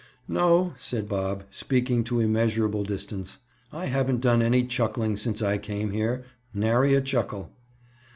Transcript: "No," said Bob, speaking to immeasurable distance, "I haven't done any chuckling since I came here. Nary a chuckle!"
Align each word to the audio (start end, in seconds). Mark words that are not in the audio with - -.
"No," 0.27 0.73
said 0.79 1.07
Bob, 1.07 1.43
speaking 1.51 2.03
to 2.05 2.19
immeasurable 2.21 2.83
distance, 2.83 3.37
"I 3.71 3.85
haven't 3.85 4.21
done 4.21 4.41
any 4.41 4.63
chuckling 4.63 5.15
since 5.15 5.43
I 5.43 5.59
came 5.59 5.91
here. 5.91 6.23
Nary 6.55 6.95
a 6.95 7.01
chuckle!" 7.01 7.51